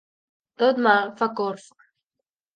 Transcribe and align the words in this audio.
Tot 0.61 0.81
mal 0.87 1.13
fa 1.21 1.29
corfa. 1.43 1.79